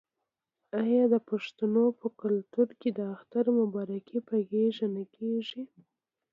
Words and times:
آیا 0.81 1.03
د 1.13 1.15
پښتنو 1.29 1.85
په 1.99 2.07
کلتور 2.21 2.69
کې 2.79 2.89
د 2.97 2.99
اختر 3.15 3.45
مبارکي 3.59 4.17
په 4.27 4.35
غیږ 4.49 4.75
نه 4.95 5.03
کیږي؟ 5.15 5.63